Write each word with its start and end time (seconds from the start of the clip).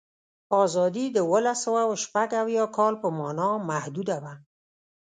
آزادي 0.63 1.05
د 1.15 1.17
اوولسسوهشپږاویا 1.27 2.65
کال 2.77 2.93
په 3.03 3.07
معنا 3.17 3.49
محدوده 3.69 4.17
وه. 4.23 4.33